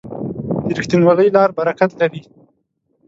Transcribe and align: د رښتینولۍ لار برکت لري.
د 0.67 0.69
رښتینولۍ 0.77 1.29
لار 1.35 1.49
برکت 1.57 1.91
لري. 2.01 2.21